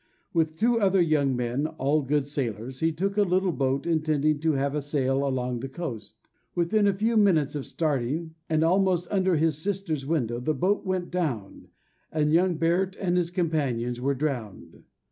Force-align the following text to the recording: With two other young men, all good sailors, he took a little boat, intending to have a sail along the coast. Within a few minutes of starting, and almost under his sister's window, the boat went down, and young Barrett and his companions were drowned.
With 0.33 0.55
two 0.55 0.79
other 0.79 0.99
young 0.99 1.35
men, 1.35 1.67
all 1.67 2.01
good 2.01 2.25
sailors, 2.25 2.79
he 2.79 2.91
took 2.91 3.17
a 3.17 3.21
little 3.21 3.51
boat, 3.51 3.85
intending 3.85 4.39
to 4.39 4.53
have 4.53 4.73
a 4.73 4.81
sail 4.81 5.23
along 5.27 5.59
the 5.59 5.69
coast. 5.69 6.15
Within 6.55 6.87
a 6.87 6.93
few 6.95 7.15
minutes 7.15 7.53
of 7.53 7.67
starting, 7.67 8.33
and 8.49 8.63
almost 8.63 9.07
under 9.11 9.35
his 9.35 9.59
sister's 9.61 10.03
window, 10.07 10.39
the 10.39 10.55
boat 10.55 10.83
went 10.87 11.11
down, 11.11 11.67
and 12.11 12.33
young 12.33 12.55
Barrett 12.55 12.95
and 12.99 13.15
his 13.15 13.29
companions 13.29 14.01
were 14.01 14.15
drowned. 14.15 14.85